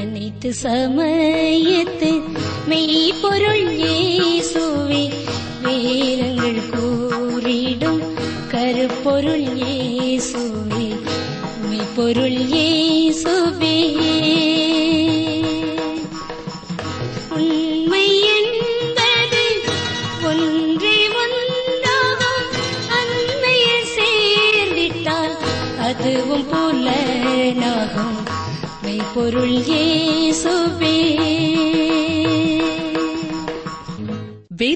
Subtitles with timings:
[0.00, 2.10] அனைத்து சமயத்து
[2.68, 3.49] மெய்ப்பொருள் இயேசுவே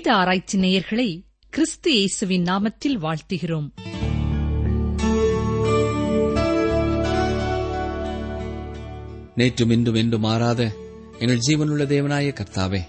[0.05, 1.05] வேத ஆராய்ச்சி நேயர்களை
[1.50, 3.68] கிறிஸ்து இயேசுவின் நாமத்தில் வாழ்த்துகிறோம்.
[9.38, 10.62] நேற்றும் இன்றும் என்று மாறாத
[11.20, 12.81] எங்கள் ஜீவனுள்ள தேவனாய கர்த்தாவே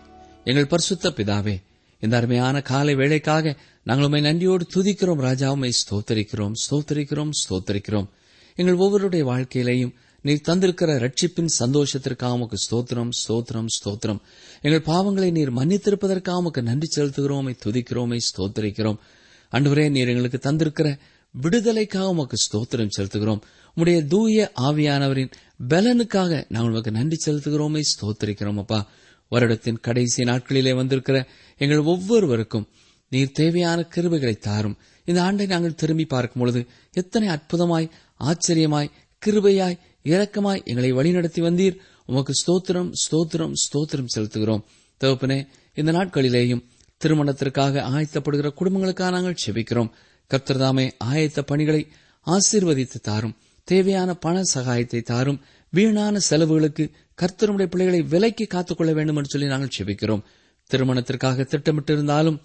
[0.44, 1.56] எங்கள் பரிசுத்த பிதாவே
[2.02, 8.10] இந்த அருமையான காலை வேலைக்காக நாங்கள் உண்மை நன்றியோடு துதிக்கிறோம் ராஜாவுமை ஸ்தோத்தரிக்கிறோம் ஸ்தோத்தரிக்கிறோம் ஸ்தோத்தரிக்கிறோம்.
[8.58, 9.94] எங்கள் ஒவ்வொருடைய வாழ்க்கையிலையும்
[10.26, 14.20] நீர் தந்திருக்கிற ரட்சிப்பின் சந்தோஷத்திற்காக உமக்கு ஸ்தோத்திரம் ஸ்தோத்திரம் ஸ்தோத்திரம்.
[14.60, 18.98] எங்கள் பாவங்களை நீர் மன்னித்திருப்பதற்காக உமக்கு நன்றி செலுத்துகிறோமை துதிக்கிறோமை துதிக்கிறோம் ஸ்தோத்தரிக்கிறோம்.
[19.52, 20.98] அன்றுவரே நீர் எங்களுக்கு தந்திருக்கிற
[21.34, 23.40] விடுதலைக்காக உமக்கு ஸ்தோத்திரம் செலுத்துகிறோம்.
[23.76, 25.32] உம்முடைய தூய ஆவியானவரின்
[25.68, 28.80] பலனுக்காக நாங்கள் உமக்கு நன்றி செலுத்துகிறோமே ஸ்தோத்திரிக்கிறோம் அப்பா.
[29.32, 31.26] வருடத்தின் கடைசி நாட்களிலே வந்திருக்கிற
[31.58, 32.68] எங்கள் ஒவ்வொருவருக்கும்
[33.08, 34.78] நீர் தேவையான கிருபைகளை தாரும்.
[35.04, 37.90] இந்த ஆண்டை நாங்கள் திரும்பி பார்க்கும் பொழுது எத்தனை அற்புதமாய்
[38.20, 41.76] ஆச்சரியமாய் கிருபையாய் இரக்கமாய் எங்களை வழிநடத்தி வந்தீர்.
[42.06, 44.62] உமக்கு ஸ்தோத்திரம் ஸ்தோத்திரம் ஸ்தோத்திரம் செலுத்துகிறோம்.
[45.00, 45.38] தகப்பனே
[45.74, 46.62] இந்த நாட்களிலேயும்
[46.96, 49.90] திருமணத்திற்காக ஆயத்தப்படுகிற குடும்பங்களுக்காக நாங்கள் செபிக்கிறோம்.
[50.30, 51.88] கர்த்தர்தாமே ஆயத்த பணிகளை
[52.26, 53.36] ஆசீர்வதித்து தாரும்.
[53.64, 55.40] தேவையான பண சகாயத்தை தாரும்.
[55.70, 56.90] வீணான செலவுகளுக்கு
[57.22, 60.22] கர்த்தருடைய பிள்ளைகளை விலைக்கு காத்துக்கொள்ள வேண்டும் என்று சொல்லி நாங்கள் செபிக்கிறோம்.
[60.70, 62.38] திருமணத்திற்காக திட்டமிட்டிருந்தாலும்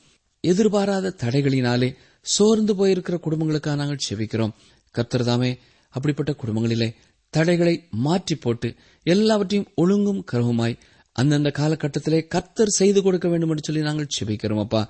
[0.43, 4.53] எதிர்பாராத தடைகளினாலே சோர்ந்து போயிருக்கிற குடும்பங்களுக்காக நாங்கள் செபிக்கிறோம்.
[4.95, 5.51] கர்த்தர்தாமே
[5.89, 6.93] அப்படிப்பட்ட குடும்பங்களிலே
[7.33, 7.75] தடைகளை
[8.05, 8.69] மாற்றி போட்டு
[9.05, 10.79] எல்லாவற்றையும் ஒழுங்கும் கருவுமாய்
[11.15, 14.81] அந்தந்த காலகட்டத்திலே கர்த்தர் செய்து கொடுக்க வேண்டும் என்று சொல்லி நாங்கள் செபிக்கிறோம் அப்பா.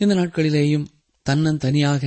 [0.00, 0.86] இந்த நாட்களிலேயும்
[1.26, 2.04] தன்னன் தனியாக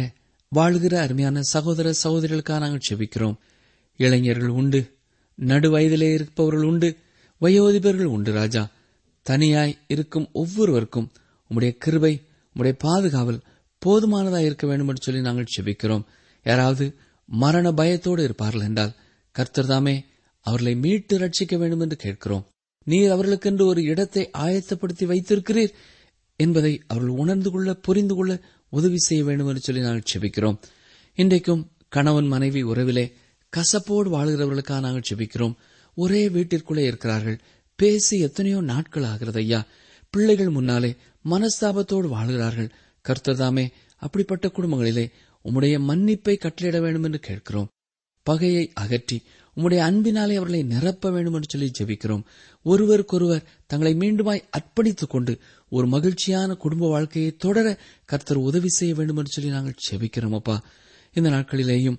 [0.51, 3.37] வாழ்கிற அருமையான சகோதர சகோதரிகளுக்காக நாங்கள் செபிக்கிறோம்.
[3.99, 4.81] இளைஞர்கள் உண்டு
[5.39, 6.89] நடுவயதிலே இருப்பவர்கள் உண்டு
[7.41, 8.63] வயோதிபர்கள் உண்டு ராஜா.
[9.25, 11.09] தனியாய் இருக்கும் ஒவ்வொருவருக்கும்
[11.49, 12.13] உம்முடைய கிருபை
[12.55, 13.43] உம்முடைய பாதுகாவல்
[13.81, 16.05] போதுமானதாக இருக்க வேண்டும் என்று சொல்லி நாங்கள் செபிக்கிறோம்.
[16.45, 16.85] யாராவது
[17.29, 18.93] மரண பயத்தோடு இருப்பார்கள் என்றால்
[19.31, 20.05] கர்த்தர் தாமே
[20.45, 22.45] அவர்களை மீட்டு ரட்சிக்க வேண்டும் என்று கேட்கிறோம்.
[22.83, 25.73] நீர் அவர்களுக்கென்று ஒரு இடத்தை ஆயத்தப்படுத்தி வைத்திருக்கிறீர்
[26.35, 28.39] என்பதை அவர்கள் உணர்ந்து கொள்ள புரிந்து கொள்ள
[28.69, 30.59] உதவி செய்ய வேண்டும் என்று சொல்லி நாங்கள் செபிக்கிறோம்.
[31.15, 33.11] இன்றைக்கும் கணவன் மனைவி உறவிலே
[33.53, 35.55] கசப்போடு வாழ்கிறவர்களுக்காக நாங்கள் செபிக்கிறோம்.
[35.95, 37.39] ஒரே வீட்டிற்குள்ளே இருக்கிறார்கள்.
[37.75, 39.65] பேசி எத்தனையோ நாட்கள் ஆகிறது ஐயா.
[40.09, 40.95] பிள்ளைகள் முன்னாலே
[41.25, 42.69] மனஸ்தாபத்தோடு வாழ்கிறார்கள்.
[43.05, 43.65] கர்த்தர்தாமே
[43.97, 45.11] அப்படிப்பட்ட குடும்பங்களிலே
[45.45, 47.69] உம்முடைய மன்னிப்பை கட்டளையிட வேண்டும் என்று கேட்கிறோம்.
[48.29, 49.17] பகையை அகற்றி
[49.55, 52.23] உம்முடைய அன்பினாலே அவர்களை நிரப்ப வேண்டும் என்று சொல்லி ஜெபிக்கிறோம்.
[52.65, 55.33] ஒருவருக்கொருவர் தங்களை மீண்டுமாய் அர்ப்பணித்துக் கொண்டு
[55.71, 57.67] ஒரு மகிழ்ச்சியான குடும்ப வாழ்க்கையை தொடர
[58.05, 60.55] கர்த்தர் உதவி செய்ய வேண்டும் என்று சொல்லி நாங்கள் ஜெபிக்கிறோம் அப்பா.
[61.13, 61.97] இந்த நாட்களிலேயும்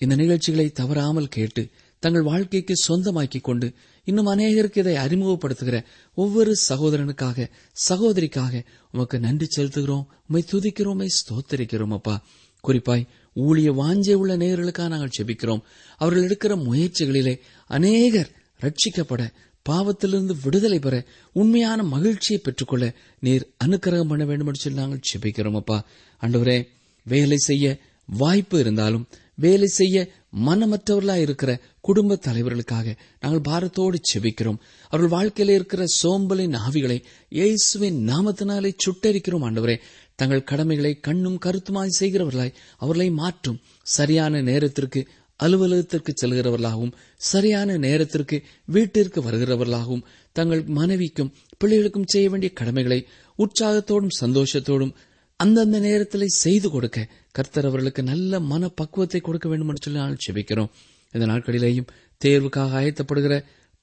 [0.00, 1.62] இந்த நிகழ்ச்சிகளை தவறாமல் கேட்டு
[2.02, 3.68] தங்கள் வாழ்க்கைக்கு சொந்தமாக்கிக் கொண்டு
[4.06, 5.76] இன்னும் அநேகருக்கு இதை அறிமுகப்படுத்துகிற
[6.14, 7.46] ஒவ்வொரு சகோதரனுக்காக
[7.88, 12.16] சகோதரிக்காக உமக்கு நன்றி செலுத்துகிறோம் உமை துதிக்கிறோம் உம்மை ஸ்தோத்தரிக்கிறோம் அப்பா.
[12.64, 15.62] குறிப்பாய் ஊழிய வாஞ்சை உள்ள நேயர்களுக்காக நாங்கள் செபிக்கிறோம்.
[15.96, 18.30] அவர்கள் எடுக்கிற முயற்சிகளிலே அநேகர்
[18.60, 19.32] ரட்சிக்கப்பட
[19.70, 25.86] பாவத்திலிருந்து விடுதலை பெற உண்மையான மகிழ்ச்சியை பெற்றுக்கொள்ள நீர் அனுக்கிரகம் பண்ண வேண்டும் என்று சொல்லி நாங்கள் செபிக்கிறோம் அப்பா.
[26.20, 26.66] ஆண்டவரே
[27.06, 30.08] வேலை செய்ய வாய்ப்பு இருந்தாலும் வேலை செய்ய
[30.46, 34.58] மனமற்றவர்களா இருக்கிற குடும்ப தலைவர்களுக்காக நாங்கள் பாரத்தோடு செபிக்கிறோம்.
[34.88, 39.76] அவர்கள் வாழ்க்கையில இருக்கிற சோம்பலின் ஆவிகளை இயேசுவின் நாமத்தினாலே சுட்டரிக்கிறோம் ஆண்டவரே.
[40.18, 43.58] தங்கள் கடமைகளை கண்ணும் கருத்துமாய் செய்கிறவர்களாய் அவர்களை மாற்றும்.
[43.86, 45.00] சரியான நேரத்திற்கு
[45.40, 46.92] அலுவலகத்திற்கு செல்கிறவர்களாகவும்
[47.22, 48.36] சரியான நேரத்திற்கு
[48.68, 50.04] வீட்டிற்கு வருகிறவர்களாகவும்
[50.36, 52.98] தங்கள் மனைவிக்கும் பிள்ளைகளுக்கும் செய்ய வேண்டிய கடமைகளை
[53.38, 54.94] உற்சாகத்தோடும் சந்தோஷத்தோடும்
[55.40, 56.98] அந்தந்த நேரத்தில் செய்து கொடுக்க
[57.30, 60.70] கர்த்தர் அவர்களுக்கு நல்ல மன பக்குவத்தை கொடுக்க வேண்டும் என்று சொல்லி நாங்கள் செபிக்கிறோம்
[61.14, 61.90] இந்த நாட்களிலேயும்
[62.20, 63.34] தேர்வுக்காக ஆயத்தப்படுகிற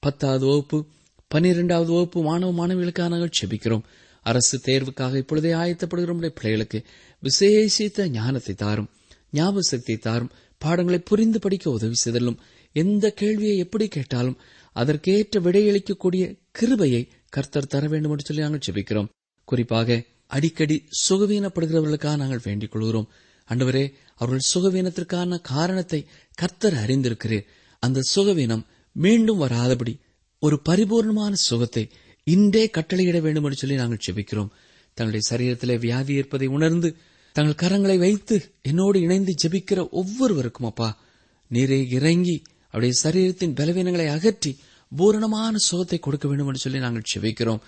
[0.02, 0.78] பத்தாவது வகுப்பு
[1.30, 3.84] பன்னிரெண்டாவது வகுப்பு மாணவ மாணவிகளுக்காக நாங்கள் செபிக்கிறோம்
[4.24, 6.78] அரசு தேர்வுக்காக இப்பொழுதே ஆயத்தப்படுகிற நம்முடைய பிள்ளைகளுக்கு
[7.22, 8.90] விசேஷித்த ஞானத்தை தாரும்
[9.32, 10.32] ஞாபக சக்தியை தாரும்
[10.62, 12.38] பாடங்களை புரிந்து படிக்க உதவி செய்தலும்
[12.76, 14.38] எந்த கேள்வியை எப்படி கேட்டாலும்
[14.76, 19.08] அதற்கேற்ற விடையளிக்கக்கூடிய கிருபையை கர்த்தர் தர வேண்டும் என்று சொல்லி நாங்கள் ஜெபிக்கிறோம்.
[19.48, 20.76] குறிப்பாக அடிக்கடி
[21.08, 23.08] சுகவீனப்படுகிறவர்களுக்காக நாங்கள் வேண்டிக் கொள்கிறோம்.
[23.48, 23.84] அண்டவரே
[24.20, 26.00] அவர்கள் சுகவீனத்திற்கான காரணத்தை
[26.38, 27.46] கர்த்தர் அறிந்திருக்கிறீர்.
[27.82, 28.64] அந்த சுகவீனம்
[28.96, 29.94] மீண்டும் வராதபடி
[30.42, 31.84] ஒரு பரிபூர்ணமான சுகத்தை
[32.26, 34.50] இன்றே கட்டளையிட வேண்டும் என்று சொல்லி நாங்கள் செபிக்கிறோம்
[34.94, 36.96] தங்களுடைய சரீரத்திலே வியாதி இருப்பதை உணர்ந்து
[37.32, 40.88] தங்கள் கரங்களை வைத்து என்னோடு இணைந்து ஜெபிக்கிற ஒவ்வொருவருக்கும் அப்பா
[41.50, 42.42] நீரை இறங்கி
[42.74, 44.58] அவருடைய சரீரத்தின் பலவீனங்களை அகற்றி
[44.92, 47.60] பூரணமான சுகத்தை கொடுக்க வேண்டும் என்று சொல்லி நாங்கள் செபிக்கிறோம்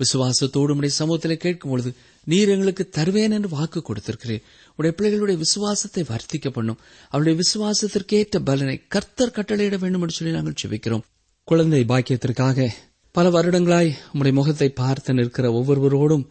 [0.00, 1.90] விசுவாசத்தோடு உடைய சமூகத்தில் கேட்கும் பொழுது
[2.26, 4.42] நீர் எங்களுக்கு தருவேன் என்று வாக்கு கொடுத்திருக்கிறேன்
[4.78, 6.80] உடைய பிள்ளைகளுடைய விசுவாசத்தை வர்த்திக்க பண்ணும்.
[7.08, 11.04] அவருடைய விசுவாசத்திற்கேற்ற பலனை கர்த்தர் கட்டளையிட வேண்டும் என்று சொல்லி நாங்கள் செபிக்கிறோம்
[11.48, 12.68] குழந்தை பாக்கியத்திற்காக
[13.14, 16.24] பல வருடங்களாய் உம்முடைய முகத்தை பார்த்து நிற்கிற ஒவ்வொருவரோடும்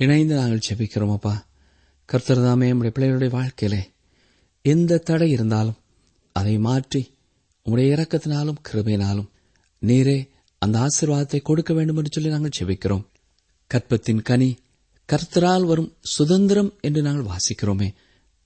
[0.00, 1.32] இணைந்து நாங்கள் ஜெபிக்கிறோம் அப்பா.
[2.08, 3.80] கர்த்தர் தாமே உம்முடைய பிள்ளைகளுடைய வாழ்க்கையிலே
[4.64, 5.78] எந்த தடை இருந்தாலும்
[6.32, 7.02] அதை மாற்றி
[7.66, 9.28] உம்முடைய இறக்கத்தினாலும் கிருபையினாலும்
[9.82, 10.16] நீரே
[10.62, 13.04] அந்த ஆசீர்வாதத்தை கொடுக்க வேண்டும் என்று சொல்லி நாங்கள் ஜெபிக்கிறோம்.
[13.70, 14.50] கற்பத்தின் கனி
[15.08, 17.88] கர்த்தரால் வரும் சுதந்திரம் என்று நாங்கள் வாசிக்கிறோமே.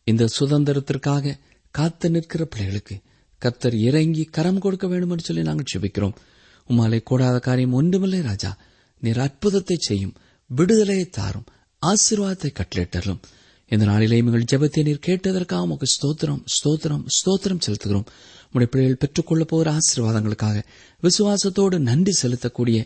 [0.07, 1.37] இந்த சுதந்திரத்திற்காக
[1.75, 2.97] காத்து நிற்கிற பிள்ளைகளுக்கு
[3.43, 6.17] கர்த்தர் இறங்கி கரம் கொடுக்க வேண்டும் என்று சொல்லி நாங்கள் ஜெபிக்கிறோம்.
[6.69, 8.51] உமாலை கூடாத காரியம் ஒன்றுமில்லை ராஜா.
[9.03, 10.15] நீர் அற்புதத்தை செய்யும்
[10.51, 11.49] விடுதலையை தாரும்
[11.83, 13.21] ஆசீர்வாதத்தை கட்டளிட்டரும்
[13.71, 18.07] இந்த நாளிலே எங்கள் ஜெபத்தை நீர் கேட்டதற்காக உமக்கு ஸ்தோத்திரம் ஸ்தோத்திரம் ஸ்தோத்திரம் செலுத்துகிறோம்.
[18.53, 20.59] உடைய பிள்ளைகள் பெற்றுக்கொள்ள போகிற ஆசீர்வாதங்களுக்காக
[21.03, 22.79] விசுவாசத்தோடு நன்றி செலுத்தக்கூடிய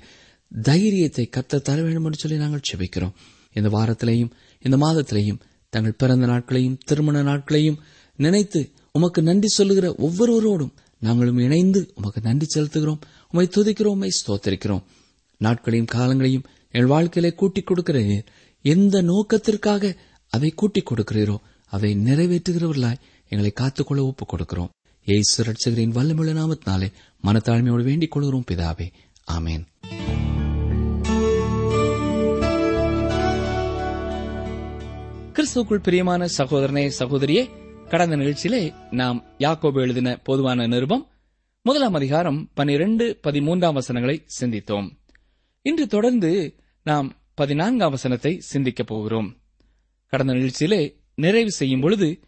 [0.53, 3.15] தைரியத்தை கத்த தர வேண்டும் என்று சொல்லி நாங்கள் செபிக்கிறோம்
[3.53, 4.33] இந்த வாரத்திலேயும்
[4.65, 5.41] இந்த மாதத்திலேயும்
[5.73, 7.79] தங்கள் பிறந்த நாட்களையும் திருமண நாட்களையும்
[8.19, 8.61] நினைத்து
[8.93, 13.01] உமக்கு நன்றி சொல்லுகிற ஒவ்வொருவரோடும் நாங்களும் இணைந்து உமக்கு நன்றி செலுத்துகிறோம்.
[13.33, 14.83] உமை துதிக்கிறோம் உமை ஸ்தோத்தரிக்கிறோம்.
[15.37, 18.23] நாட்களையும் காலங்களையும் என் வாழ்க்கையிலே கூட்டிக் கொடுக்கிற
[18.63, 19.97] எந்த நோக்கத்திற்காக
[20.31, 21.37] அதை கூட்டிக் கொடுக்கிறீரோ
[21.71, 24.69] அதை நிறைவேற்றுகிறவர்களாய் எங்களை காத்துக்கொள்ள ஒப்புக் கொடுக்கிறோம்.
[25.05, 26.93] ஏசு ரட்சகரின் வல்லமுள்ள நாமத்தினாலே
[27.25, 28.93] மனத்தாழ்மையோடு வேண்டிக் கொள்கிறோம் பிதாவே.
[29.33, 29.65] ஆமேன்.
[35.33, 37.51] கிறிஸ்துக்குள் பிரியமான சகோதரனே சகோதரியே
[37.89, 41.07] கடந்த நிகழ்ச்சியிலே நாம் யாக்கோபு எழுதின பொதுவான நிருபம்
[41.65, 44.91] முதலாம் அதிகாரம் பனிரெண்டு பதிமூன்றாம் வசனங்களை சிந்தித்தோம்.
[45.63, 49.37] இன்று தொடர்ந்து நாம் பதினான்காம் வசனத்தை சிந்திக்கப் போகிறோம்.
[50.07, 52.21] கடந்த நிகழ்ச்சியிலே நிறைவு செய்யும் பொழுது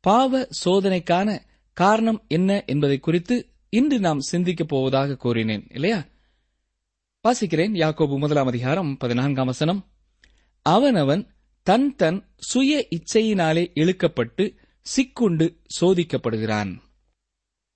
[0.00, 1.40] பாவ சோதனைக்கான
[1.72, 6.06] காரணம் என்ன என்பதை குறித்து இன்று நாம் சிந்திக்கப் போவதாக கூறினேன் இல்லையா?
[7.28, 9.92] வாசிக்கிறேன் யாக்கோபு முதலாம் அதிகாரம் பதினான்காம் வசனம்.
[10.62, 14.56] அவனவன் தன் தன் சுய இச்சையினாலே இழுக்கப்பட்டு
[14.96, 16.80] சிக்குண்டு சோதிக்கப்படுகிறான்.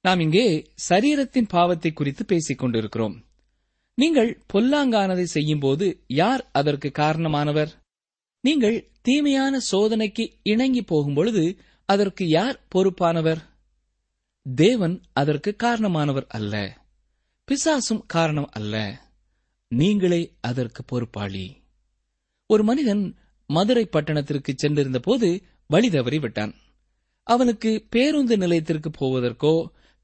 [0.04, 3.24] நாம் இங்கே சரீரத்தின் பாவத்தை குறித்து பேசிக் கொண்டிருக்கிறோம்.
[3.94, 7.70] நீங்கள் பொல்லாங்கானதை செய்யும்போது யார் அதற்கு காரணமானவர்?
[8.40, 11.56] நீங்கள் தீமையான சோதனைக்கு இணங்கி போகும்பொழுது
[11.88, 13.40] அதற்கு யார் பொறுப்பானவர்?
[14.54, 16.82] தேவன் அதற்கு காரணமானவர் அல்ல.
[17.48, 19.02] பிசாசும் காரணம் அல்ல.
[19.68, 21.46] நீங்களே அதற்கு பொறுப்பாளி.
[22.46, 23.16] ஒரு மனிதன்
[23.46, 26.54] மதுரை பட்டணத்திற்கு சென்றிருந்த போது வழி தவறி விட்டான்
[27.22, 29.54] அவனுக்கு பேருந்து நிலையத்திற்கு போவதற்கோ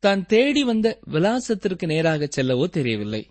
[0.01, 3.29] தான் தேடி வந்த விலாசத்திற்கு நேராக செல்லவோ தெரியவில்லை.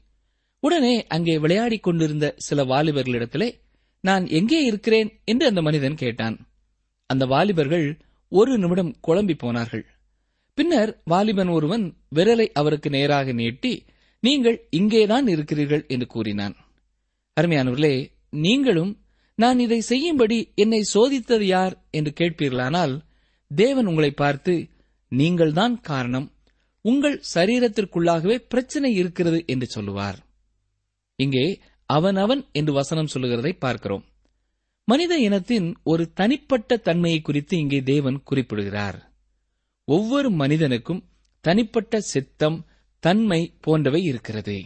[0.60, 3.54] உடனே அங்கே விளையாடிக் கொண்டிருந்த சில வாலிபர்களிடத்திலே
[4.01, 5.21] நான் எங்கே இருக்கிறேன்?
[5.25, 6.48] என்று அந்த மனிதன் கேட்டான்.
[7.06, 8.00] அந்த வாலிபர்கள்
[8.30, 9.86] ஒரு நிமிடம் குழம்பி போனார்கள்.
[10.54, 13.86] பின்னர் வாலிபன் ஒருவன் விரலை அவருக்கு நேராக நீட்டி
[14.21, 16.56] நீங்கள் இங்கேதான் இருக்கிறீர்கள் என்று கூறினான்.
[17.42, 19.01] அருமையானவர்களே நீங்களும்
[19.36, 21.88] நான் இதை செய்யும்படி என்னை சோதித்தது யார்?
[21.92, 23.00] என்று கேட்பீர்களானால்
[23.56, 24.68] தேவன் உங்களை பார்த்து
[25.10, 26.31] நீங்கள்தான் காரணம்.
[26.81, 30.19] உங்கள் சரீரத்திற்குள்ளாகவே பிரச்சனை இருக்கிறது என்று சொல்லுவார்.
[31.16, 34.06] இங்கே அவன் அவன் என்று வசனம் சொல்லுகிறதை பார்க்கிறோம்.
[34.83, 39.14] மனித இனத்தின் ஒரு தனிப்பட்ட தன்மையை குறித்து இங்கே தேவன் குறிப்பிடுகிறார்.
[39.88, 41.04] ஒவ்வொரு மனிதனுக்கும்
[41.42, 42.66] தனிப்பட்ட சித்தம்
[43.00, 44.57] தன்மை போன்றவை இருக்கிறது.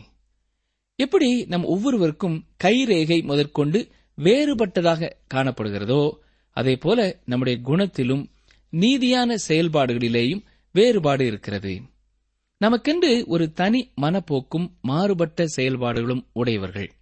[0.96, 3.80] எப்படி நம் ஒவ்வொருவருக்கும் கைரேகை முதற்கொண்டு
[4.18, 6.12] வேறுபட்டதாக காணப்படுகிறதோ
[6.58, 8.24] அதே போல நம்முடைய குணத்திலும்
[8.74, 11.74] நீதியான செயல்பாடுகளிலேயும் வேறுபாடு இருக்கிறது.
[12.64, 16.94] நமக்கென்று ஒரு தனி மனப்போக்கும் மாறுபட்ட செயல்பாடுகளும் உடையவர்கள்.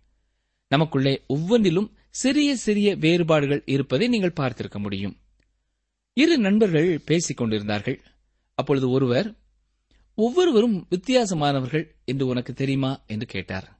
[0.67, 5.17] நமக்குள்ளே ஒவ்வொன்றிலும் சிறிய சிறிய வேறுபாடுகள் இருப்பதை நீங்கள் பார்த்திருக்க முடியும்.
[6.13, 8.01] இரு நண்பர்கள் பேசிக் கொண்டிருந்தார்கள்.
[8.53, 9.35] அப்பொழுது ஒருவர்
[10.15, 13.03] ஒவ்வொருவரும் வித்தியாசமானவர்கள் என்று உனக்கு தெரியுமா?
[13.07, 13.79] என்று கேட்டார்.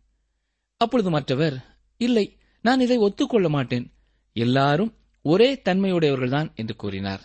[0.77, 3.93] அப்பொழுது மற்றவர் இல்லை நான் இதை ஒத்துக்கொள்ள மாட்டேன்.
[4.33, 7.21] எல்லாரும் ஒரே தன்மையுடையவர்கள்தான் என்று கூறினார்.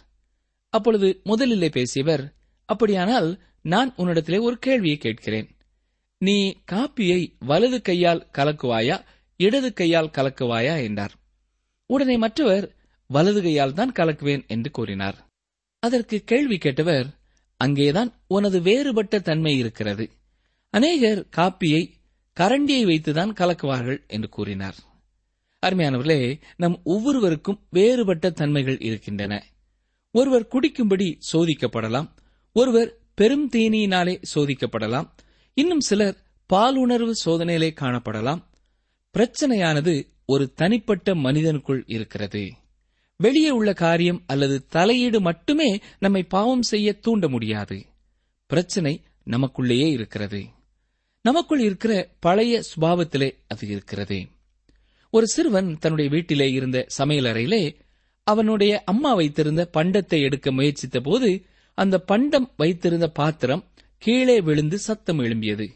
[0.68, 2.35] அப்பொழுது முதலிலே பேசியவர்
[2.66, 5.48] அப்படியானால் நான் உன்னிடத்திலே ஒரு கேள்வியை கேட்கிறேன்.
[6.18, 9.04] நீ காப்பியை வலது கையால் கலக்குவாயா
[9.36, 11.12] இடது கையால் கலக்குவாயா என்றார்.
[11.86, 12.74] உடனே மற்றவர்
[13.06, 15.28] வலது கையால் தான் கலக்குவேன் என்று கூறினார்.
[15.78, 17.06] அதற்கு கேள்வி கேட்டவர்
[17.56, 20.10] அங்கேதான் உனது வேறுபட்ட தன்மை இருக்கிறது.
[20.70, 21.82] அநேகர் காப்பியை
[22.40, 24.74] கரண்டியை வைத்துதான் கலக்குவார்கள் என்று கூறினார்.
[25.66, 29.44] அருமையானவர்களே நம் ஒவ்வொருவருக்கும் வேறுபட்ட தன்மைகள் இருக்கின்றன.
[30.10, 32.08] ஒருவர் குடிக்கும்படி சோதிக்கப்படலாம்
[32.58, 35.08] ஒருவர் பெரும் தீனியினாலே சோதிக்கப்படலாம்.
[35.54, 36.16] இன்னும் சிலர்
[36.52, 38.42] பாலுணர்வு சோதனையிலே காணப்படலாம்.
[39.18, 42.52] பிரச்சனையானது ஒரு தனிப்பட்ட மனிதனுக்குள் இருக்கிறது.
[43.16, 47.84] வெளியே உள்ள காரியம் அல்லது தலையீடு மட்டுமே நம்மை பாவம் செய்ய தூண்ட முடியாது.
[48.46, 50.44] பிரச்சனை நமக்குள்ளேயே இருக்கிறது.
[51.22, 54.26] நமக்குள் இருக்கிற பழைய சுபாவத்திலே அது இருக்கிறது.
[55.10, 57.76] ஒரு சிறுவன் தன்னுடைய வீட்டிலே இருந்த சமையலறையிலே
[58.22, 61.46] அவனுடைய அம்மா வைத்திருந்த பண்டத்தை எடுக்க முயற்சித்த போது
[61.76, 63.64] அந்த பண்டம் வைத்திருந்த பாத்திரம்
[63.98, 65.68] கீழே விழுந்து சத்தம் எழும்பியது.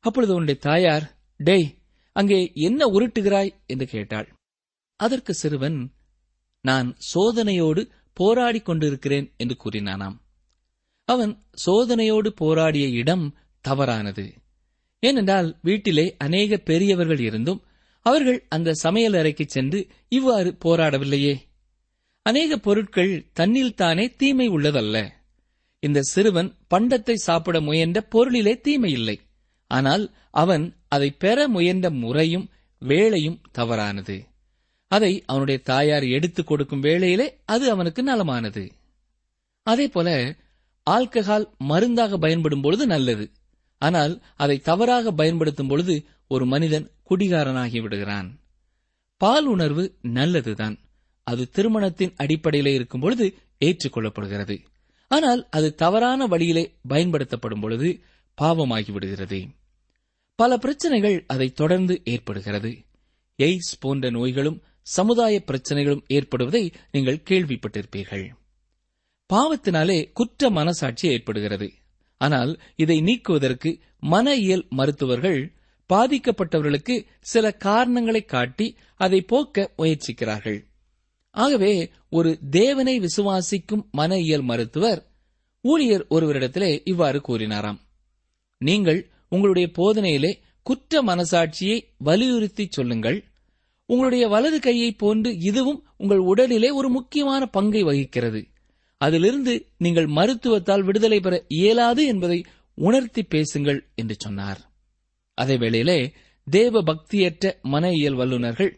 [0.00, 1.78] அப்பொழுது உன்னுடைய தாயார் டேய்
[2.12, 3.54] அங்கே என்ன உருட்டுகிறாய்?
[3.66, 4.28] என்று கேட்டாள்.
[4.96, 5.92] அதற்கு சிறுவன்
[6.60, 10.16] நான் சோதனையோடு போராடிக் கொண்டிருக்கிறேன் என்று கூறினானாம்.
[11.04, 14.32] அவன் சோதனையோடு போராடிய இடம் தவறானது.
[15.00, 17.62] ஏனென்றால் வீட்டிலே அநேக பெரியவர்கள் இருந்தும்
[18.02, 21.36] அவர்கள் அந்த சமையல் அறைக்கு சென்று இவ்வாறு போராடவில்லையே.
[22.22, 25.10] அநேக பொருட்கள் தன்னில் தானே தீமை உள்ளதல்ல.
[25.84, 29.20] இந்த சிறுவன் பண்டத்தை சாப்பிட முயன்ற பொருளிலே தீமை இல்லை
[29.66, 32.48] ஆனால் அவன் அதை பெற முயன்ற முறையும்
[32.78, 34.26] வேளையும் தவறானது.
[34.88, 38.70] அதை அவனுடைய தாயார் எடுத்துக் கொடுக்கும் வேளையிலே அது அவனுக்கு நலமானது.
[39.62, 40.36] அதே போல
[40.90, 43.30] ஆல்கஹால் மருந்தாக பயன்படும் பொழுது நல்லது.
[43.78, 48.40] ஆனால் அதை தவறாக பயன்படுத்தும் பொழுது ஒரு மனிதன் குடிகாரனாகி விடுகிறான்.
[49.16, 50.78] பால் உணர்வு நல்லதுதான்.
[51.22, 54.64] அது திருமணத்தின் அடிப்படையிலே இருக்கும் பொழுது ஏற்றுக்கொள்ளப்படுகிறது.
[55.08, 58.00] ஆனால் அது தவறான வழியிலே பயன்படுத்தப்படும் பொழுது
[58.42, 59.48] பாவமாகிவிடுகிறது
[60.36, 62.78] பல பிரச்சனைகள் அதை தொடர்ந்து ஏற்படுகிறது.
[63.38, 68.30] எய்ட்ஸ் போன்ற நோய்களும் சமுதாய பிரச்சனைகளும் ஏற்படுவதை நீங்கள் கேள்விப்பட்டிருப்பீர்கள்.
[69.32, 71.72] பாவத்தினாலே குற்ற மனசாட்சி ஏற்படுகிறது.
[72.16, 75.52] ஆனால் இதை நீக்குவதற்கு மன இயல் மருத்துவர்கள்
[75.88, 80.73] பாதிக்கப்பட்டவர்களுக்கு சில காரணங்களை காட்டி அதை போக்க முயற்சிக்கிறார்கள்.
[81.34, 85.00] ஆகவே ஒரு தேவனை விசுவாசிக்கும் மன இயல் மருத்துவர்
[85.60, 87.78] ஊழியர் ஒருவரிடத்திலே இவ்வாறு கூறினாராம்.
[88.58, 93.24] நீங்கள் உங்களுடைய போதனையிலே குற்ற மனசாட்சியை வலியுறுத்தி சொல்லுங்கள்.
[93.86, 98.46] உங்களுடைய வலது கையை போன்று இதுவும் உங்கள் உடலிலே ஒரு முக்கியமான பங்கை வகிக்கிறது.
[98.96, 104.60] அதிலிருந்து நீங்கள் மருத்துவத்தால் விடுதலை பெற இயலாது என்பதை உணர்த்தி பேசுங்கள் என்று சொன்னார்.
[105.34, 106.12] அதே வேளையிலே
[106.46, 108.72] தேவ பக்தியற்ற மன இயல் வல்லுநர்கள்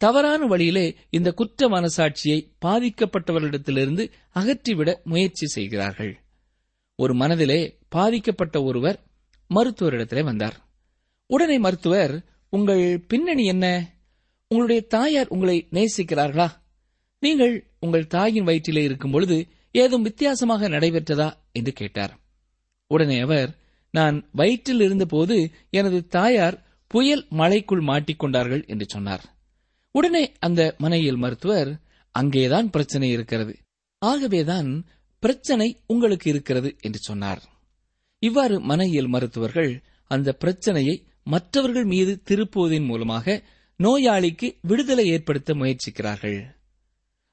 [0.00, 6.20] தவறான வழியிலே இந்த குற்ற மனசாட்சியை பாதிக்கப்பட்டவர்களிடத்திலிருந்து அகற்றிவிட முயற்சி செய்கிறார்கள்.
[6.94, 8.98] ஒரு மனதிலே பாதிக்கப்பட்ட ஒருவர்
[9.54, 10.56] மருத்துவரிடத்திலே வந்தார்.
[11.26, 13.66] உடனே மருத்துவர் உங்கள் பின்னணி என்ன?
[14.48, 16.48] உங்களுடைய தாயார் உங்களை நேசிக்கிறார்களா?
[17.20, 21.32] நீங்கள் உங்கள் தாயின் வயிற்றிலே இருக்கும் பொழுது ஏதும் வித்தியாசமாக நடைபெற்றதா?
[21.52, 22.18] என்று கேட்டார்.
[22.86, 23.50] உடனே அவர்
[23.90, 29.38] நான் வயிற்றில் இருந்தபோது எனது தாயார் புயல் மலைக்குள் மாட்டிக்கொண்டார்கள் என்று சொன்னார்.
[29.92, 31.80] உடனே அந்த மனையில் மருத்துவர்
[32.10, 33.58] அங்கேதான் பிரச்சனை இருக்கிறது.
[33.98, 34.86] ஆகவேதான்
[35.18, 37.42] பிரச்சனை உங்களுக்கு இருக்கிறது என்று சொன்னார்.
[38.18, 43.42] இவ்வாறு மனையியல் மருத்துவர்கள் அந்த பிரச்சனையை மற்றவர்கள் மீது திருப்புவதன் மூலமாக
[43.78, 46.44] நோயாளிக்கு விடுதலை ஏற்படுத்த முயற்சிக்கிறார்கள்.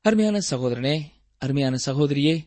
[0.02, 1.02] அருமையான சகோதரனே
[1.38, 2.46] அருமையான சகோதரியே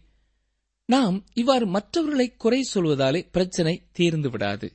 [0.84, 4.72] நாம் இவ்வாறு மற்றவர்களை குறை சொல்வதாலே பிரச்சனை தீர்ந்து விடாது.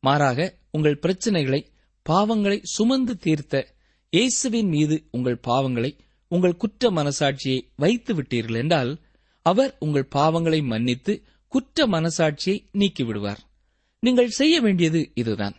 [0.00, 1.66] மாறாக உங்கள் பிரச்சனைகளை
[2.08, 3.73] பாவங்களை சுமந்து தீர்த்த
[4.14, 9.00] இயேசுவின் மீது உங்கள் பாவங்களை உங்கள் குற்ற மனசாட்சியை வைத்து விட்டீர்கள் என்றால்
[9.42, 13.36] அவர் உங்கள் பாவங்களை மன்னித்து குற்ற மனசாட்சியை நீக்கிவிடுவார்.
[13.98, 15.56] நீங்கள் செய்ய வேண்டியது இதுதான்.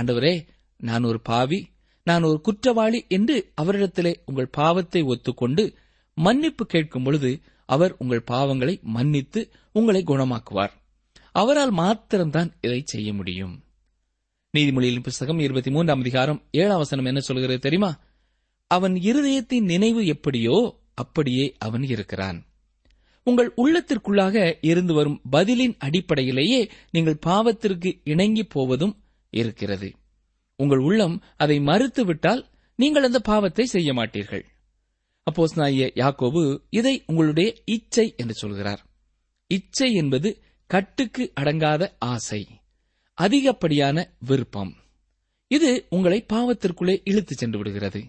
[0.00, 0.46] ஆண்டவரே
[0.76, 1.68] நான் ஒரு பாவி
[2.02, 5.74] நான் ஒரு குற்றவாளி என்று அவரிடத்திலே உங்கள் பாவத்தை ஒத்துக்கொண்டு
[6.14, 10.70] மன்னிப்பு கேட்கும் பொழுது அவர் உங்கள் பாவங்களை மன்னித்து உங்களை குணமாக்குவார்.
[11.32, 13.63] அவரால் மாத்திரம்தான் இதை செய்ய முடியும்.
[14.54, 18.00] நீதிமொழியின் புஸ்தகம் இருபத்தி மூன்றாம் அதிகாரம் ஏழாம் வசனம் என்ன சொல்கிறது தெரியுமா?
[18.66, 22.46] அவன் இருதயத்தின் நினைவு எப்படியோ அப்படியே அவன் இருக்கிறான்.
[23.22, 29.92] உங்கள் உள்ளத்திற்குள்ளாக இருந்து வரும் பதிலின் அடிப்படையிலேயே நீங்கள் பாவத்திற்கு இணங்கி போவதும் இருக்கிறது.
[30.56, 32.44] உங்கள் உள்ளம் அதை மறுத்துவிட்டால்
[32.76, 34.44] நீங்கள் அந்த பாவத்தை செய்ய மாட்டீர்கள்.
[35.30, 38.86] அப்போஸ் நாய யாக்கோபு இதை உங்களுடைய இச்சை என்று சொல்கிறார்.
[39.46, 42.48] இச்சை என்பது கட்டுக்கு அடங்காத ஆசை.
[43.14, 44.74] அதிகப்படியான விருப்பம்.
[45.46, 48.04] இது உங்களை பாவத்திற்குள்ளே இழுத்துச் சென்று விடுகிறது.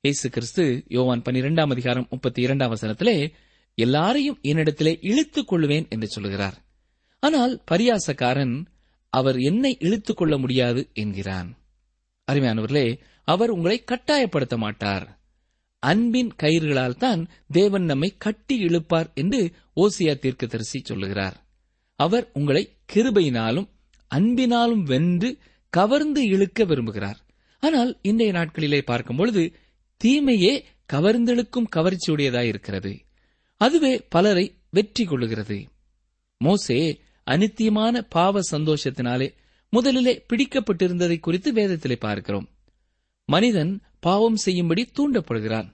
[0.00, 3.32] இயேசு கிறிஸ்து யோவான் பனிரெண்டாம் அதிகாரம் முப்பத்தி இரண்டாம் வசனத்திலே
[3.74, 6.64] எல்லாரையும் என்னிடத்திலே இழுத்துக் கொள்வேன் என்று சொல்கிறார்.
[7.20, 8.64] ஆனால் பரியாசக்காரன்
[9.08, 11.56] அவர் என்னை இழுத்துக் கொள்ள முடியாது என்கிறான்.
[12.32, 15.20] அருமையானவர்களே அவர் உங்களை கட்டாயப்படுத்த மாட்டார்.
[15.78, 21.46] அன்பின் கயிறுகளால் தான் தேவன் நம்மை கட்டி இழுப்பார் என்று ஓசியா தீர்க்க தரிசி சொல்லுகிறார்.
[21.96, 23.68] அவர் உங்களை கிருபையினாலும்
[24.14, 25.38] அன்பினாலும் வென்று
[25.72, 27.18] கவர்ந்து இழுக்க விரும்புகிறார்.
[27.60, 29.52] ஆனால் இன்றைய நாட்களிலே பார்க்கும் பொழுது
[29.96, 32.92] தீமையே கவர்ந்தெழுக்கும் கவர்ச்சியுடையதாய் இருக்கிறது.
[33.56, 35.58] அதுவே பலரை வெற்றி கொள்ளுகிறது.
[36.40, 37.00] மோசே
[37.30, 39.28] அனித்தியமான பாவ சந்தோஷத்தினாலே
[39.72, 42.48] முதலிலே பிடிக்கப்பட்டிருந்ததை குறித்து வேதத்திலே பார்க்கிறோம்.
[43.28, 45.68] மனிதன் பாவம் செய்யும்படி தூண்டப்படுகிறான்.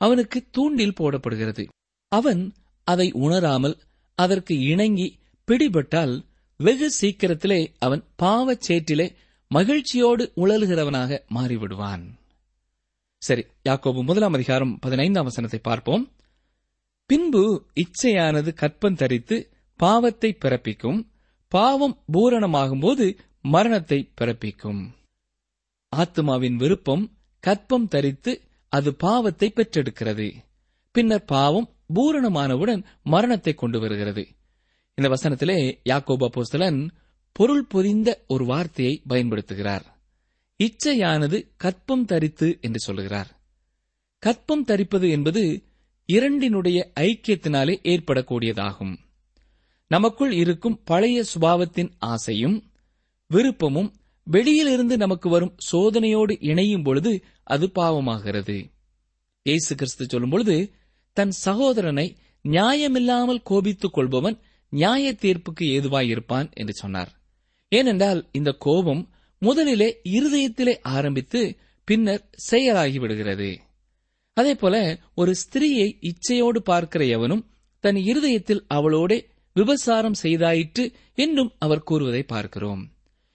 [0.00, 1.64] அவனுக்கு தூண்டில் போடப்படுகிறது.
[2.12, 2.42] அவன்
[2.86, 3.76] அதை உணராமல்
[4.18, 6.14] அதற்கு இணங்கி பிடிபட்டால்
[6.56, 9.14] வெகு சீக்கிரத்திலே அவன் பாவச் சேற்றிலே
[9.48, 12.04] மகிழ்ச்சியோடு உழலுகிறவனாக மாறிவிடுவான்.
[13.18, 16.12] சரி யாக்கோபு முதலாம் அதிகாரம் பதினைந்தாம் வசனத்தை பார்ப்போம்.
[17.06, 21.08] பின்பு இச்சையானது கற்பம் தரித்து பாவத்தை பிறப்பிக்கும்
[21.48, 24.82] பாவம் பூரணமாகும்போது மரணத்தை பிறப்பிக்கும்.
[25.96, 27.04] ஆத்மாவின் விருப்பம்
[27.46, 30.34] கற்பம் தரித்து அது பாவத்தை பெற்றெடுக்கிறது.
[30.90, 34.26] பின்னர் பாவம் பூரணமானவுடன் மரணத்தை கொண்டு வருகிறது.
[34.98, 35.56] இந்த வசனத்திலே
[35.88, 36.78] யாக்கோப போஸ்தலன்
[37.32, 39.84] பொருள் பொதிந்த ஒரு வார்த்தையை பயன்படுத்துகிறார்.
[40.60, 43.30] இச்சையானது கற்பம் தரித்து என்று சொல்லுகிறார்.
[44.22, 45.42] கற்பம் தரிப்பது என்பது
[46.08, 48.94] இரண்டினுடைய ஐக்கியத்தினாலே ஏற்படக்கூடியதாகும்.
[49.90, 52.56] நமக்குள் இருக்கும் பழைய சுபாவத்தின் ஆசையும்
[53.30, 53.92] விருப்பமும்
[54.26, 57.12] வெளியிலிருந்து நமக்கு வரும் சோதனையோடு இணையும் பொழுது
[57.44, 58.56] அது பாவமாகிறது.
[59.46, 60.56] இயேசு கிறிஸ்து சொல்லும் பொழுது
[61.16, 64.36] தன் சகோதரனை நியாயமில்லாமல் கோபித்துக் கொள்பவன்
[64.68, 67.12] நியாய தீர்ப்புக்கு ஏதுவாயிருப்பான் என்று சொன்னார்.
[67.68, 69.08] ஏனென்றால் இந்த கோபம்
[69.38, 73.56] முதலிலே இருதயத்திலே ஆரம்பித்து பின்னர் செயலாகிவிடுகிறது
[74.32, 82.22] அதே போல ஒரு ஸ்திரீயை இச்சையோடு பார்க்கிற எவனும் தன் இருதயத்தில் அவளோடே விபசாரம் செய்தாயிற்று என்றும் அவர் கூறுவதை
[82.22, 82.92] பார்க்கிறோம்.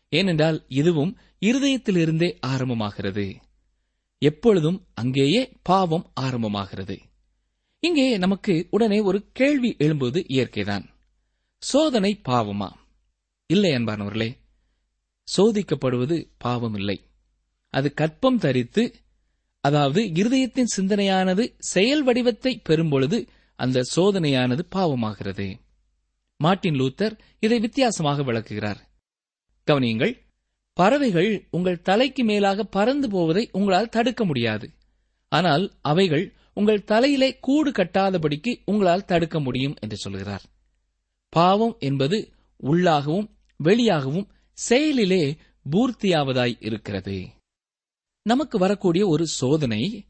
[0.09, 3.35] ஏனென்றால் இதுவும் இருதயத்திலிருந்தே ஆரம்பமாகிறது.
[4.17, 6.97] எப்பொழுதும் அங்கேயே பாவம் ஆரம்பமாகிறது.
[7.79, 10.85] இங்கே நமக்கு உடனே ஒரு கேள்வி எழும்புவது இயற்கைதான்.
[11.63, 12.69] சோதனை பாவமா?
[13.49, 14.29] இல்லை அன்பானவர்களே
[15.27, 16.95] சோதிக்கப்படுவது பாவம் இல்லை
[17.69, 18.83] அது கற்பம் தரித்து
[19.59, 25.47] அதாவது இருதயத்தின் சிந்தனையானது செயல் வடிவத்தை பெறும்பொழுது அந்த சோதனையானது பாவமாகிறது.
[26.39, 28.81] மார்ட்டின் லூத்தர் இதை வித்தியாசமாக விளக்குகிறார்.
[29.67, 30.13] கவனியுங்கள்
[30.73, 34.69] பறவைகள் உங்கள் தலைக்கு மேலாக பறந்து போவதை உங்களால் தடுக்க முடியாது.
[35.31, 40.45] ஆனால் அவைகள் உங்கள் தலையிலே கூடு கட்டாதபடிக்கு உங்களால் தடுக்க முடியும் என்று சொல்கிறார்.
[41.31, 45.37] பாவம் என்பது உள்ளாகவும் வெளியாகவும் செயலிலே
[45.71, 47.27] பூர்த்தியாவதாய் இருக்கிறது.
[48.21, 50.07] நமக்கு வரக்கூடிய ஒரு சோதனை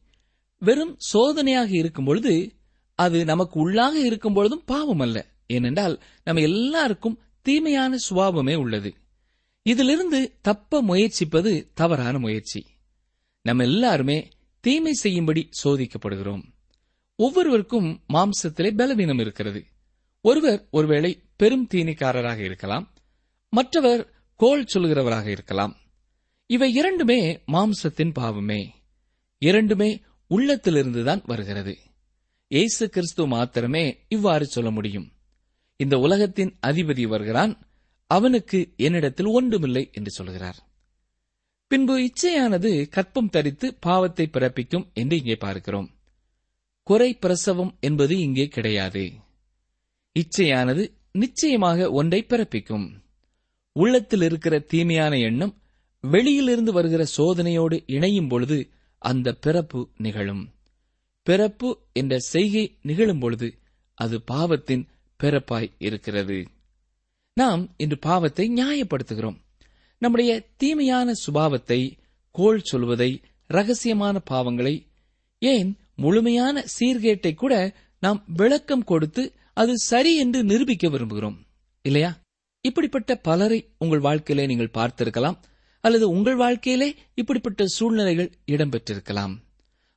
[0.60, 2.54] வெறும் சோதனையாக இருக்கும் பொழுது
[2.96, 8.94] அது நமக்கு உள்ளாக இருக்கும் பொழுதும் பாவம் அல்ல ஏனென்றால் நம்ம எல்லாருக்கும் தீமையான சுபாவமே உள்ளது.
[9.62, 12.66] இதிலிருந்து தப்ப முயற்சிப்பது தவறான முயற்சி.
[13.42, 14.28] நம்ம எல்லாருமே
[14.60, 16.44] தீமை செய்யும்படி சோதிக்கப்படுகிறோம்.
[17.16, 19.66] ஒவ்வொருவருக்கும் மாம்சத்திலே பலவீனம் இருக்கிறது.
[20.22, 22.94] ஒருவர் ஒருவேளை பெரும் தீனிக்காரராக இருக்கலாம்
[23.50, 24.02] மற்றவர்
[24.36, 25.78] கோல் சொல்கிறவராக இருக்கலாம்.
[26.46, 28.62] இவை இரண்டுமே மாம்சத்தின் பாவமே.
[29.38, 31.78] இரண்டுமே உள்ளத்திலிருந்துதான் வருகிறது.
[32.48, 35.14] இயேசு கிறிஸ்து மாத்திரமே இவ்வாறு சொல்ல முடியும்.
[35.76, 37.54] இந்த உலகத்தின் அதிபதி வருகிறான்
[38.08, 40.60] அவனுக்கு என்னிடத்தில் ஒன்றுமில்லை என்று சொல்கிறார்.
[41.68, 45.90] பின்பு இச்சையானது கற்பம் தரித்து பாவத்தை பிறப்பிக்கும் என்று இங்கே பார்க்கிறோம்.
[46.84, 49.12] குறை பிரசவம் என்பது இங்கே கிடையாது.
[50.20, 52.88] இச்சையானது நிச்சயமாக ஒன்றை பிறப்பிக்கும்.
[53.72, 55.54] உள்ளத்தில் இருக்கிற தீமையான எண்ணம்
[56.04, 60.54] வெளியிலிருந்து வருகிற சோதனையோடு இணையும் பொழுது அந்த பிறப்பு நிகழும்.
[61.24, 63.58] பிறப்பு என்ற செய்கை நிகழும் பொழுது
[63.94, 64.88] அது பாவத்தின்
[65.24, 66.48] பிறப்பாய் இருக்கிறது.
[67.34, 69.38] நாம் இன்று பாவத்தை நியாயப்படுத்துகிறோம்.
[69.98, 71.92] நம்முடைய தீமையான சுபாவத்தை
[72.32, 74.88] கோள் சொல்வதை ரகசியமான பாவங்களை
[75.40, 81.38] ஏன் முழுமையான சீர்கேட்டை கூட நாம் விளக்கம் கொடுத்து அது சரி என்று நிரூபிக்க விரும்புகிறோம்
[81.82, 82.20] இல்லையா?
[82.62, 85.38] இப்படிப்பட்ட பலரை உங்கள் வாழ்க்கையிலே நீங்கள் பார்த்திருக்கலாம்
[85.80, 89.34] அல்லது உங்கள் வாழ்க்கையிலே இப்படிப்பட்ட சூழ்நிலைகள் இடம்பெற்றிருக்கலாம்.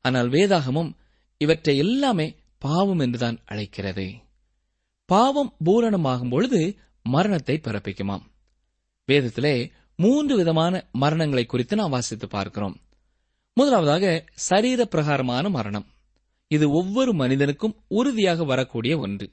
[0.01, 0.91] ஆனால் வேதாகமும்
[1.39, 4.13] இவற்றை எல்லாமே பாவம் என்றுதான் அழைக்கிறது.
[5.05, 8.23] பாவம் பூரணமாகும் பொழுது மரணத்தை பிறப்பிக்குமாம்.
[9.09, 12.81] வேதத்திலே மூன்று விதமான மரணங்களை குறித்து நாம் வாசித்து பார்க்கிறோம்.
[13.53, 15.87] முதலாவதாக சரீர பிரகாரமான மரணம்.
[16.47, 19.33] இது ஒவ்வொரு மனிதனுக்கும் உறுதியாக வரக்கூடிய ஒன்று.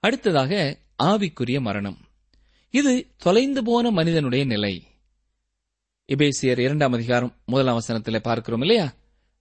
[0.00, 1.98] அடுத்ததாக ஆவிக்குரிய மரணம்.
[2.70, 4.84] இது தொலைந்து போன மனிதனுடைய நிலை.
[6.06, 8.94] இபேசியர் இரண்டாம் அதிகாரம் முதலாம் வசனத்தில் பார்க்கிறோம் இல்லையா?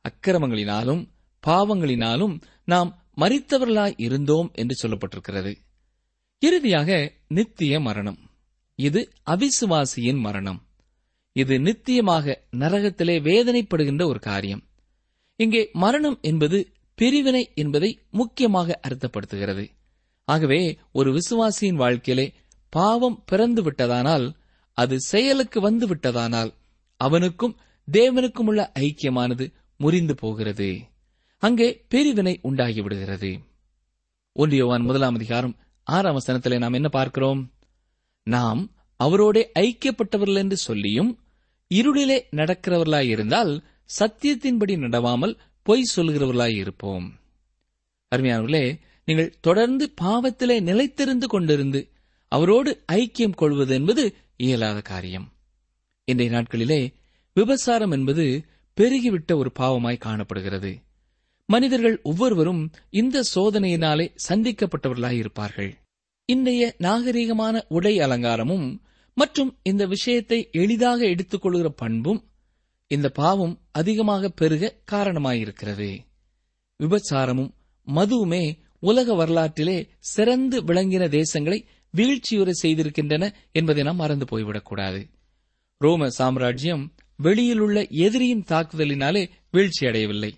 [0.10, 1.08] அக்கிரமங்களினாலும்
[1.48, 5.56] பாவங்களினாலும் நாம் மறித்தவர்களாய் இருந்தோம் என்று சொல்லப்பட்டிருக்கிறது.
[6.40, 8.20] இறுதியாக நித்திய மரணம்.
[8.76, 10.68] இது அவிசுவாசியின் மரணம்.
[11.32, 14.64] இது நித்தியமாக நரகத்திலே வேதனைப்படுகின்ற ஒரு காரியம்.
[15.36, 19.66] இங்கே மரணம் என்பது பிரிவினை என்பதை முக்கியமாக அர்த்தப்படுத்துகிறது.
[20.32, 20.62] ஆகவே
[20.92, 22.26] ஒரு விசுவாசியின் வாழ்க்கையிலே
[22.74, 24.26] பாவம் பிறந்து விட்டதானால்
[24.78, 26.52] அது செயலுக்கு வந்து விட்டதானால்
[27.00, 27.56] அவனுக்கும்
[27.88, 29.46] தேவனுக்கும் உள்ள ஐக்கியமானது
[29.80, 30.70] முறிந்து போகிறது.
[31.44, 33.32] அங்கே பிரிவினை உண்டாகிவிடுகிறது
[34.36, 35.56] ஒன்றியவான் முதலாம் அதிகாரம்
[35.88, 37.42] ஆறாம் வசனத்திலே நாம் என்ன பார்க்கிறோம்?
[38.28, 38.62] நாம்
[39.00, 41.12] அவரோட ஐக்கியப்பட்டவர்கள் என்று சொல்லியும்
[41.72, 43.54] இருளிலே நடக்கிறவர்களாயிருந்தால்
[44.00, 45.36] சத்தியத்தின்படி நடவாமல்
[45.68, 47.08] பொய் சொல்கிறவர்களாய் இருப்போம்.
[48.12, 48.66] அருமையானவர்களே
[49.10, 51.90] நீங்கள் தொடர்ந்து பாவத்திலே நிலைத்திருந்து கொண்டிருந்து
[52.28, 55.32] அவரோடு ஐக்கியம் கொள்வது என்பது இயலாத காரியம்.
[56.04, 56.94] இன்றைய நாட்களிலே
[57.34, 58.44] விபசாரம் என்பது
[58.82, 60.82] பெருகிவிட்ட ஒரு பாவமாய் காணப்படுகிறது.
[61.46, 65.78] மனிதர்கள் ஒவ்வொருவரும் இந்த சோதனையினாலே சந்திக்கப்பட்டவர்களாய் இருப்பார்கள்.
[66.26, 68.80] இன்றைய நாகரிகமான உடை அலங்காரமும்
[69.14, 72.30] மற்றும் இந்த விஷயத்தை எளிதாக எடுத்துக்கொள்கிற பண்பும்
[72.88, 76.00] இந்த பாவம் அதிகமாக பெருக காரணமாயிருக்கிறது.
[76.84, 77.52] விபச்சாரமும்
[77.88, 81.66] மதுவுமே உலக வரலாற்றிலே சிறந்து விளங்கின தேசங்களை
[81.98, 85.10] வீழ்ச்சியுற செய்திருக்கின்றன என்பதை நாம் மறந்து போய்விடக்கூடாது.
[85.78, 90.32] ரோம சாம்ராஜ்யம் வெளியிலுள்ள எதிரியின் தாக்குதலினாலே வீழ்ச்சியடையவில்லை.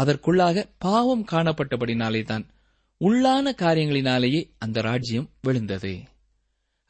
[0.00, 2.46] அதற்குள்ளாக பாவம் காணப்பட்டபடினாலேதான்
[3.04, 5.98] உள்ளான காரியங்களினாலேயே அந்த ராஜ்யம் விழுந்தது.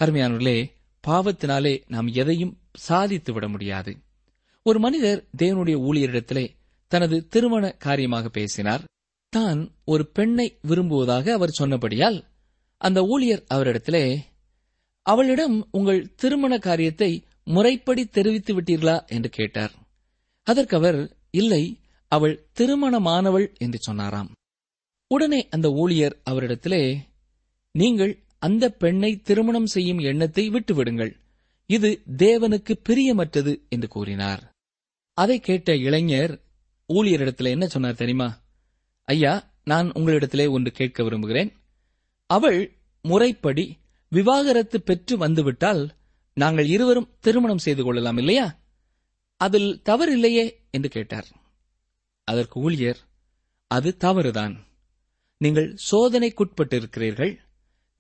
[0.05, 0.71] அருமையானவர்களே
[1.07, 3.97] பாவத்தினாலே நாம் எதையும் சாதித்து விட முடியாது.
[4.63, 6.49] ஒரு மனிதர் தேவனுடைய ஊழியரிடத்திலே
[6.89, 8.85] தனது திருமண காரியமாக பேசினார்.
[9.33, 12.25] தான் ஒரு பெண்ணை விரும்புவதாக அவர் சொன்னபடியால்
[12.77, 14.19] அந்த ஊழியர் அவரிடத்திலே
[15.03, 19.07] அவளிடம் உங்கள் திருமண காரியத்தை முறைப்படி தெரிவித்து விட்டீர்களா?
[19.07, 19.73] என்று கேட்டார்.
[20.43, 24.31] அதற்கு அவர் இல்லை அவள் திருமணமானவள் என்று சொன்னாராம்.
[25.07, 26.97] உடனே அந்த ஊழியர் அவரிடத்திலே
[27.73, 31.13] நீங்கள் அந்த பெண்ணை திருமணம் செய்யும் எண்ணத்தை விட்டுவிடுங்கள்.
[31.67, 34.53] இது தேவனுக்கு பிரியமற்றது என்று கூறினார்.
[35.19, 36.41] அதை கேட்ட இளைஞர்
[36.89, 38.42] ஊழியரிடத்தில் என்ன சொன்னார் தெரியுமா?
[39.05, 41.53] ஐயா நான் உங்களிடத்திலே ஒன்று கேட்க விரும்புகிறேன்.
[42.27, 45.97] அவள் முறைப்படி விவாகரத்து பெற்று வந்துவிட்டால்
[46.35, 48.61] நாங்கள் இருவரும் திருமணம் செய்து கொள்ளலாம் இல்லையா?
[49.37, 51.27] அதில் தவறில்லையே என்று கேட்டார்.
[52.25, 52.99] அதற்கு ஊழியர்
[53.67, 54.65] அது தவறுதான்.
[55.39, 57.39] நீங்கள் சோதனைக்குட்பட்டிருக்கிறீர்கள்.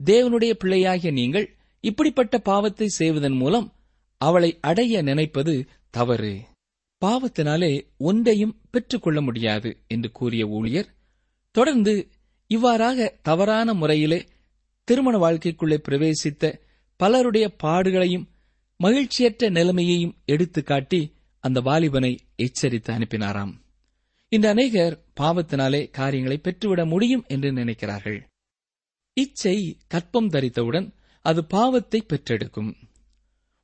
[0.04, 3.72] தேவனுடைய பிள்ளையாகிய நீங்கள் இப்படிப்பட்ட பாவத்தை செய்வதன் மூலம்
[4.16, 6.40] அவளை அடைய நினைப்பது தவறு.
[7.04, 10.90] பாவத்தினாலே ஒன்றையும் பெற்றுக்கொள்ள முடியாது என்று கூறிய ஊழியர்
[11.50, 11.94] தொடர்ந்து
[12.50, 14.20] இவ்வாறாக தவறான முறையிலே
[14.88, 16.60] திருமண வாழ்க்கைக்குள்ளே பிரவேசித்த
[16.96, 18.28] பலருடைய பாடுகளையும்
[18.80, 21.00] மகிழ்ச்சியற்ற நிலைமையையும் எடுத்துக்காட்டி
[21.44, 23.52] அந்த வாலிபனை எச்சரித்து அனுப்பினாராம்.
[24.28, 28.20] இந்த அநேகர் பாவத்தினாலே காரியங்களை பெற்றுவிட முடியும் என்று நினைக்கிறார்கள்.
[29.16, 29.56] இச்சை
[29.88, 30.88] கற்பம் தரித்தவுடன்
[31.24, 32.70] அது பாவத்தை பெற்றெடுக்கும்.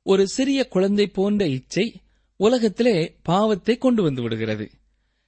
[0.05, 1.85] ஒரு சிறிய குழந்தை போன்ற இச்சை
[2.43, 4.71] உலகத்திலே பாவத்தை கொண்டு வந்து விடுகிறது.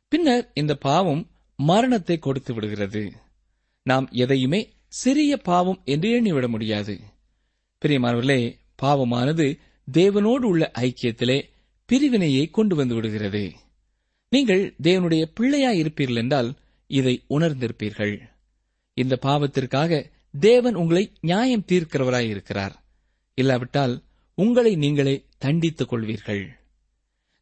[0.07, 3.11] பின்னர் இந்த பாவம் மரணத்தை கொடுத்து விடுகிறது.
[3.83, 6.99] நாம் எதையுமே சிறிய பாவம் என்று எண்ணிவிட முடியாது.
[7.81, 9.59] பிரியமானவர்களே பாவமானது
[9.91, 11.37] தேவனோடு உள்ள ஐக்கியத்திலே
[11.85, 13.51] பிரிவினையை கொண்டு வந்து விடுகிறது.
[14.29, 16.53] நீங்கள் தேவனுடைய பிள்ளையாய் இருப்பீர்கள் என்றால்
[16.87, 18.15] இதை உணர்ந்திருப்பீர்கள்.
[18.93, 20.01] இந்த பாவத்திற்காக
[20.39, 22.75] தேவன் உங்களை நியாயம் தீர்க்கிறவராய் இருக்கிறார்
[23.33, 23.95] இல்லாவிட்டால்
[24.37, 26.43] உங்களை நீங்களே தண்டித்துக் கொள்வீர்கள்.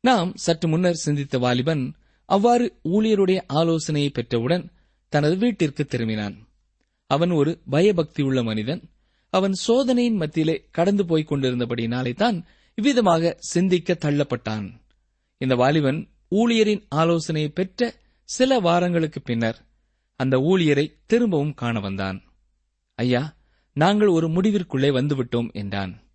[0.01, 1.93] நாம் சற்று முன்னர் சிந்தித்த வாலிபன்
[2.25, 4.69] அவ்வாறு ஊழியருடைய ஆலோசனையை பெற்றவுடன்
[5.07, 6.35] தனது வீட்டிற்கு திரும்பினான்.
[7.07, 8.89] அவன் ஒரு பயபக்தியுள்ள மனிதன்.
[9.29, 14.71] அவன் சோதனையின் மத்தியிலே கடந்து போய்க் கொண்டிருந்தபடினாலே தான் இவ்விதமாக சிந்திக்க தள்ளப்பட்டான்.
[15.37, 19.67] இந்த வாலிபன் ஊழியரின் ஆலோசனையை பெற்ற சில வாரங்களுக்கு பின்னர்
[20.15, 22.21] அந்த ஊழியரை திரும்பவும் காண வந்தான்.
[22.95, 23.37] ஐயா
[23.73, 26.08] நாங்கள் ஒரு முடிவிற்குள்ளே வந்துவிட்டோம் என்றான்.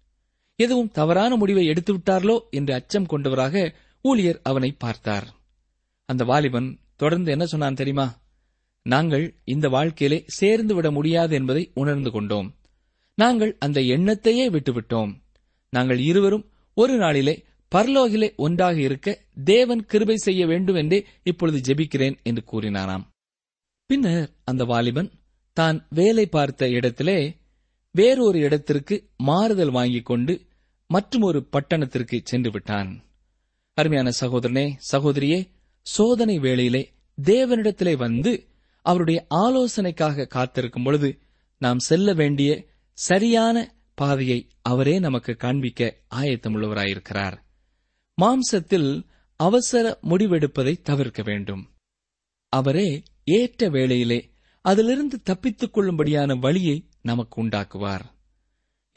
[0.58, 3.64] எதுவும் தவறான முடிவை எடுத்துவிட்டார்களோ என்று அச்சம் கொண்டவராக
[4.04, 5.26] ஊழியர் அவனை பார்த்தார்.
[6.08, 8.06] அந்த வாலிபன் தொடர்ந்து என்ன சொன்னான் தெரியுமா?
[8.86, 12.48] நாங்கள் இந்த வாழ்க்கையிலே சேர்ந்து விட முடியாது என்பதை உணர்ந்து கொண்டோம்.
[13.18, 15.12] நாங்கள் அந்த எண்ணத்தையே விட்டுவிட்டோம்.
[15.72, 16.44] நாங்கள் இருவரும்
[16.76, 17.34] ஒரு நாளிலே
[17.72, 19.08] பர்லோகிலே ஒன்றாக இருக்க
[19.44, 23.04] தேவன் கிருபை செய்ய வேண்டும் என்றே இப்பொழுது ஜெபிக்கிறேன் என்று கூறினாராம்.
[23.90, 25.10] பின்னர் அந்த வாலிபன்
[25.56, 27.18] தான் வேலை பார்த்த இடத்திலே
[27.94, 30.46] வேறொரு இடத்திற்கு மாறுதல் வாங்கிக் கொண்டு
[30.86, 33.04] மற்றொரு பட்டணத்திற்கு சென்று விட்டான்.
[33.74, 35.48] அருமையான சகோதரனே சகோதரியே
[35.80, 38.46] சோதனை வேளையிலே தேவனிடத்திலே வந்து
[38.82, 41.18] அவருடைய ஆலோசனைக்காக காத்திருக்கும் பொழுது
[41.58, 47.38] நாம் செல்ல வேண்டிய சரியான பாதையை அவரே நமக்கு காண்பிக்க ஆயத்தமுள்ளவராயிருக்கிறார்.
[48.22, 49.02] மாம்சத்தில்
[49.36, 51.70] அவசர முடிவெடுப்பதை தவிர்க்க வேண்டும்.
[52.48, 54.30] அவரே ஏற்ற வேளையிலே
[54.60, 58.04] அதிலிருந்து தப்பித்துக் கொள்ளும்படியான வழியை நமக்கு உண்டாக்குவார்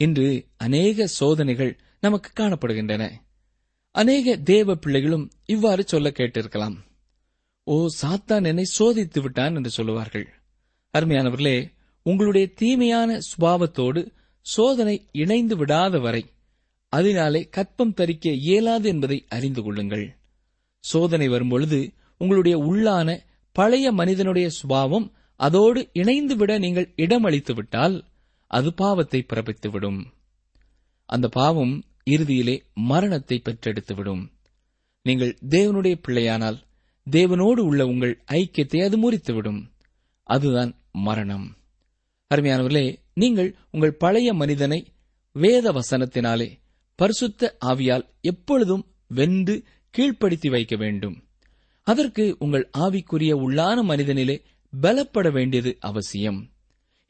[0.00, 3.04] இன்று அநேக சோதனைகள் நமக்கு காணப்படுகின்றன.
[3.94, 6.76] அநேக தேவ பிள்ளைகளும் இவ்வாறு சொல்ல கேட்டிருக்கலாம்.
[7.66, 10.26] ஓ சாத்தான் என்னை சோதித்து விட்டான் என்று சொல்லுவார்கள்.
[10.94, 11.56] அருமையானவர்களே
[12.06, 14.02] உங்களுடைய தீமையான சுபாவத்தோடு
[14.46, 16.22] சோதனை இணைந்து விடாத வரை
[16.92, 20.06] அதனாலே கற்பம் தரிக்க இயலாது என்பதை அறிந்து கொள்ளுங்கள்.
[20.84, 21.80] சோதனை வரும்பொழுது
[22.20, 23.08] உங்களுடைய உள்ளான
[23.56, 25.06] பழைய மனிதனுடைய சுபாவம்
[25.38, 27.96] அதோடு இணைந்துவிட நீங்கள் இடமளித்து விட்டால்
[28.50, 30.00] அது பாவத்தை பிறப்பித்துவிடும்
[31.10, 31.74] அந்த பாவம்
[32.10, 34.22] இறுதியிலே மரணத்தை பெற்றெடுத்துவிடும்.
[35.02, 36.58] நீங்கள் தேவனுடைய பிள்ளையானால்
[37.06, 39.60] தேவனோடு உள்ள உங்கள் ஐக்கியத்தை அது முறித்துவிடும்.
[40.26, 41.46] அதுதான் மரணம்.
[42.34, 44.80] அருமையானவர்களே நீங்கள் உங்கள் பழைய மனிதனை
[45.36, 46.48] வேத வசனத்தினாலே
[46.98, 49.56] பரிசுத்த ஆவியால் எப்பொழுதும் வென்று
[49.94, 51.16] கீழ்ப்படுத்தி வைக்க வேண்டும்.
[51.86, 54.36] அதற்கு உங்கள் ஆவிக்குரிய உள்ளான மனிதனிலே
[54.72, 56.40] பலப்பட வேண்டியது அவசியம்.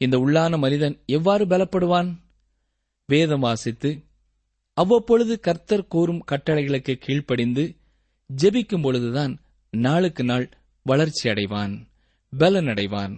[0.01, 2.11] இந்த உள்ளான மனிதன் எவ்வாறு பலப்படுவான்?
[3.09, 3.91] வேதம் வாசித்து
[4.77, 7.65] அவ்வப்பொழுது கர்த்தர் கூறும் கட்டளைகளுக்கு கீழ்ப்படிந்து
[8.31, 9.35] ஜெபிக்கும் பொழுதுதான்
[9.73, 10.47] நாளுக்கு நாள்
[10.87, 11.75] வளர்ச்சி அடைவான்
[12.33, 13.15] பலனடைவான்.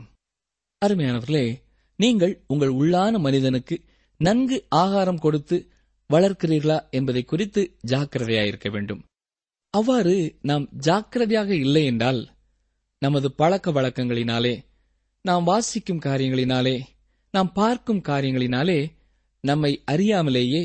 [0.83, 1.47] அருமையானவர்களே
[1.99, 3.77] நீங்கள் உங்கள் உள்ளான மனிதனுக்கு
[4.21, 5.57] நன்கு ஆகாரம் கொடுத்து
[6.11, 9.03] வளர்க்கிறீர்களா என்பதை குறித்து ஜாக்கிரதையாயிருக்க வேண்டும்.
[9.75, 12.21] அவ்வாறு நாம் ஜாக்கிரதையாக இல்லை என்றால்
[13.03, 14.65] நமது பழக்க வழக்கங்களினாலே
[15.23, 16.81] நாம் வாசிக்கும் காரியங்களினாலே
[17.31, 18.91] நாம் பார்க்கும் காரியங்களினாலே
[19.41, 20.63] நம்மை அறியாமலேயே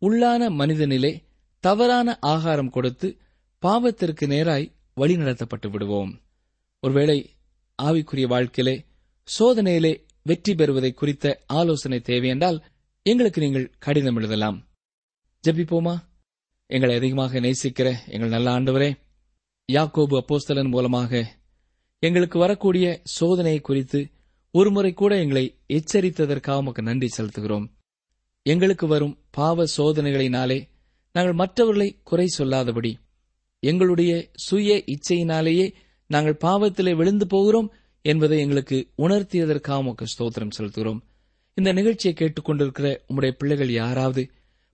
[0.00, 1.12] உள்ளான மனிதனிலே
[1.60, 3.08] தவறான ஆகாரம் கொடுத்து
[3.62, 6.20] பாவத்திற்கு நேராய் வழிநடத்தப்பட்டு விடுவோம்.
[6.80, 7.18] ஒருவேளை
[7.82, 8.84] ஆவிக்குரிய வாழ்க்கையிலே
[9.38, 12.64] சோதனையிலே வெற்றி பெறுவதை குறித்த ஆலோசனை தேவையென்றால்
[13.02, 14.58] எங்களுக்கு நீங்கள் கடிதம் எழுதலாம்.
[15.44, 15.94] ஜபிப்போமா?
[16.66, 18.90] எங்களை அதிகமாக நேசிக்கிற எங்கள் நல்ல ஆண்டவரே
[19.72, 21.42] யாக்கோபு அப்போஸ்தலன் மூலமாக
[21.98, 24.08] எங்களுக்கு வரக்கூடிய சோதனை குறித்து
[24.50, 27.66] ஒருமுறை கூட எங்களை எச்சரித்ததற்காக உமக்கு நன்றி செலுத்துகிறோம்.
[28.42, 30.68] எங்களுக்கு வரும் பாவ சோதனைகளினாலே
[31.12, 32.98] நாங்கள் மற்றவர்களை குறை சொல்லாதபடி
[33.58, 35.72] எங்களுடைய சுய இச்சையினாலேயே
[36.06, 41.00] நாங்கள் பாவத்திலே விழுந்து போகிறோம் என்பதை எங்களுக்கு உணர்த்தியதற்காக உமக்கு ஸ்தோத்திரம் செலுத்துகிறோம்.
[41.54, 44.30] இந்த நிகழ்ச்சியை கேட்டுக்கொண்டிருக்கிற உம்முடைய பிள்ளைகள் யாராவது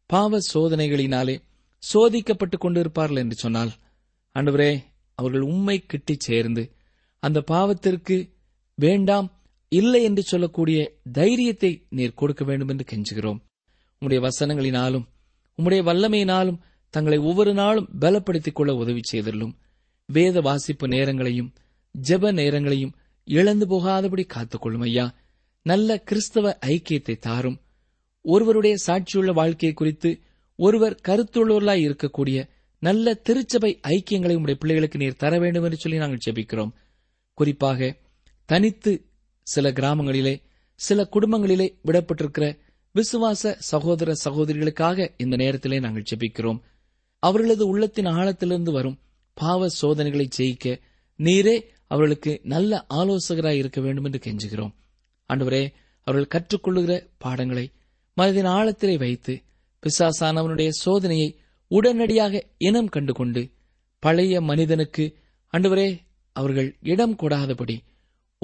[0.06, 1.38] பாவ சோதனைகளினாலே
[1.94, 3.70] சோதிக்கப்பட்டுக் கொண்டிருப்பார்கள் என்று சொன்னால்
[4.34, 4.78] அன்றுவரே
[5.14, 6.72] அவர்கள் உண்மை கிட்டிச் சேர்ந்து
[7.20, 8.16] அந்த பாவத்திற்கு
[8.74, 9.28] வேண்டாம்
[9.68, 10.78] இல்லை என்று சொல்லக்கூடிய
[11.12, 13.40] தைரியத்தை நீர் கொடுக்க வேண்டும் என்று கெஞ்சுகிறோம்.
[14.00, 15.06] உம்முடைய வசனங்களினாலும்
[15.58, 19.58] உம்முடைய வல்லமையினாலும் தங்களை ஒவ்வொரு நாளும் பலப்படுத்திக் கொள்ள உதவி செய்தல்லும்
[20.06, 21.50] வேத வாசிப்பு நேரங்களையும்
[22.08, 25.14] ஜெப நேரங்களையும் இழந்து போகாதபடி காத்துக்கொள்ளும் ஐயா.
[25.62, 27.60] நல்ல கிறிஸ்தவ ஐக்கியத்தை தாரும்.
[28.22, 30.20] ஒருவருடைய சாட்சியுள்ள வாழ்க்கையை குறித்து
[30.56, 36.72] ஒருவர் கருத்துள்ளவர்களாய் இருக்கக்கூடிய நல்ல திருச்சபை ஐக்கியங்களை உடைய பிள்ளைகளுக்கு நீர் தர வேண்டும் என்று சொல்லி நாங்கள் ஜெபிக்கிறோம்.
[37.40, 37.88] குறிப்பாக
[38.48, 38.92] தனித்து
[39.46, 40.34] சில கிராமங்களிலே
[40.80, 42.46] சில குடும்பங்களிலே விடப்பட்டிருக்கிற
[42.94, 46.60] விசுவாச சகோதர சகோதரிகளுக்காக இந்த நேரத்திலே நாங்கள் ஜெபிக்கிறோம்.
[47.22, 48.98] அவர்களது உள்ளத்தின் ஆழத்திலிருந்து வரும்
[49.36, 50.66] பாவ சோதனைகளை ஜெயிக்க
[51.18, 54.74] நீரே அவர்களுக்கு நல்ல ஆலோசகராய் இருக்க வேண்டும் என்று கெஞ்சுகிறோம்.
[55.30, 55.62] ஆண்டவரே
[56.06, 57.66] அவர்கள் கற்றுக்கொள்ளுகிற பாடங்களை
[58.16, 59.34] மனதின் ஆழத்திலே வைத்து
[59.82, 61.28] பிசாசானவனுடைய சோதனையை
[61.70, 63.42] உடனடியாக இனம் கண்டு கொண்டு
[64.02, 65.04] பழைய மனிதனுக்கு
[65.54, 65.88] அன்றுவரே
[66.32, 67.78] அவர்கள் இடம் கொடாதபடி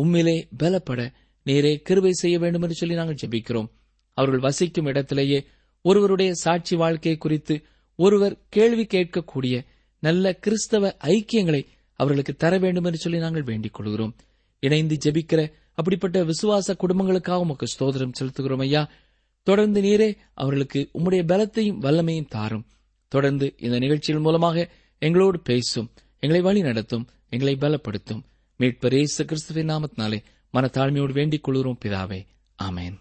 [0.02, 3.68] உம்மிலே பலப்பட நேரே கிருபை செய்ய வேண்டும் என்று சொல்லி நாங்கள் ஜெபிக்கிறோம்.
[4.14, 5.44] அவர்கள் வசிக்கும் இடத்திலேயே
[5.82, 7.62] ஒருவருடைய சாட்சி வாழ்க்கை குறித்து
[7.96, 9.64] ஒருவர் கேள்வி கேட்கக்கூடிய
[9.98, 14.14] நல்ல கிறிஸ்தவ ஐக்கியங்களை அவர்களுக்கு தர வேண்டும் என்று சொல்லி நாங்கள் வேண்டிக் கொள்கிறோம்.
[14.58, 18.90] இணைந்து ஜெபிக்கிற அப்படிப்பட்ட விசுவாச குடும்பங்களுக்காக உமக்கு ஸ்தோத்திரம் செலுத்துகிறோம் ஐயா.
[19.42, 22.66] தொடர்ந்து நீரே அவர்களுக்கு உம்முடைய பலத்தையும் வல்லமையும் தாரும்.
[23.08, 27.08] தொடர்ந்து இந்த நிகழ்ச்சிகள் மூலமாக எங்களோடு பேசும் எங்களை வழி நடத்தும்.
[27.28, 28.22] எங்களை பலப்படுத்தும்.
[28.58, 30.22] மீட்பர் இயேசு கிறிஸ்துவின் நாமத்தினாலே
[30.54, 32.26] மனத்தாழ்மையோடு வேண்டிக் கொள்கிறோம் பிதாவே.
[32.62, 32.94] ஆமேன்.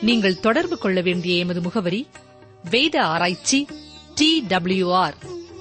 [0.00, 2.06] நீங்கள் தொடர்பு கொள்ள வேண்டிய எமது முகவரி
[2.70, 3.66] வேத ஆராய்ச்சி
[4.14, 5.16] டி டபிள்யூ ஆர்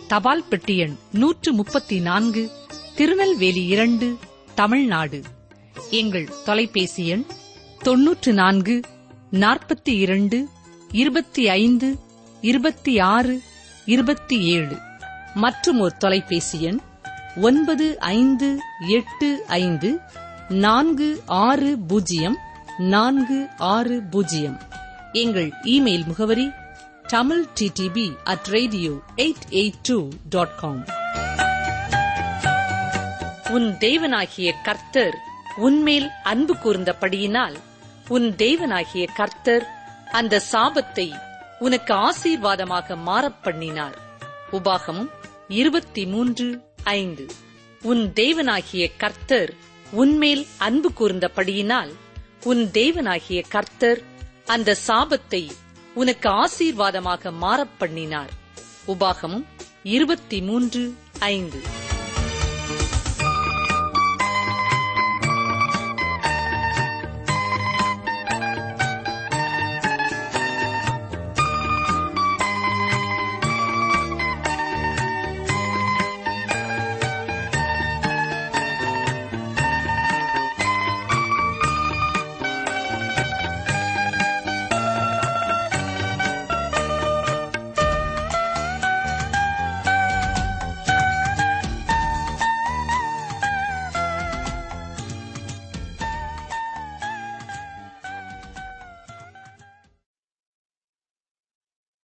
[0.08, 2.52] தபால் பெட்டி எண் நூற்று முப்பத்தி நான்கு
[2.95, 4.17] திருநெல்வேலி இரண்டு
[4.56, 5.24] தமிழ்நாடு.
[5.89, 7.26] எங்கள் தொலைபேசி எண்
[7.84, 8.82] தொன்னூற்று நான்கு
[9.32, 10.47] நாற்பத்தி இரண்டு
[10.91, 11.97] இருபத்தி ஐந்து
[12.41, 13.41] இருபத்தி ஆறு
[13.86, 14.78] இருபத்தி ஏழு.
[15.34, 16.80] மற்றும் ஒரு தொலைபேசி எண்
[17.36, 20.00] ஒன்பது ஐந்து எட்டு ஐந்து
[20.50, 22.38] நான்கு ஆறு பூஜ்ஜியம்
[22.78, 24.62] நான்கு ஆறு பூஜ்ஜியம்.
[25.12, 26.52] எங்கள் இமெயில் முகவரி
[27.08, 30.86] Tamil TTB at radio eight eight two dot com
[33.52, 35.15] உன் தேவனாகிய கர்த்தர்
[35.58, 37.56] உன்மேல் அன்பு கூர்ந்தபடியினால்
[38.08, 39.67] உன் தேவனாகிய கர்த்தர்
[40.12, 41.13] அந்த சாபத்தை
[41.60, 43.98] உனக்கு ஆசீர்வாதமாக மாறப் பண்ணினார்.
[44.52, 45.10] உபாகமும்
[45.48, 47.26] இருபத்தி மூன்று ஐந்து.
[47.82, 49.54] உன் தேவனாகிய கர்த்தர்
[49.91, 51.94] உன்மேல் அன்பு கூர்ந்தபடியினால்
[52.44, 54.04] உன் தேவனாகிய கர்த்தர்
[54.46, 55.52] அந்த சாபத்தை
[55.94, 58.30] உனக்கு ஆசீர்வாதமாக மாறப் பண்ணினார்.
[58.88, 59.46] உபாகமும்
[59.84, 61.81] இருபத்தி மூன்று ஐந்து.